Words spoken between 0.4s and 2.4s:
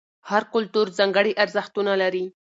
کلتور ځانګړي ارزښتونه لري.